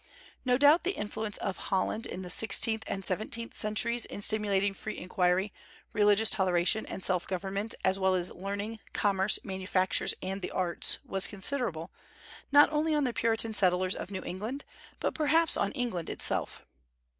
[0.43, 4.97] No doubt the influence of Holland in the sixteenth and seventeenth centuries in stimulating free
[4.97, 5.53] inquiry,
[5.93, 11.27] religious toleration, and self government, as well as learning, commerce, manufactures, and the arts, was
[11.27, 11.91] considerable,
[12.51, 14.65] not only on the Puritan settlers of New England,
[14.99, 16.65] but perhaps on England itself.